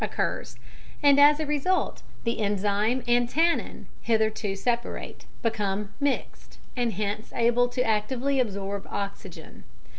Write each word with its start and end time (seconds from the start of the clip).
occurs, 0.03 0.55
and, 1.03 1.19
as 1.19 1.39
a 1.39 1.45
result, 1.45 2.01
the 2.23 2.39
enzyme 2.39 3.03
and 3.07 3.29
tannin, 3.29 3.85
hitherto 4.01 4.55
separate, 4.55 5.27
become 5.43 5.93
mixed, 5.99 6.57
and 6.75 6.93
hence 6.93 7.31
able 7.35 7.71
actively 7.85 8.37
to 8.37 8.41
absorb 8.41 8.87
oxygen. 8.89 9.63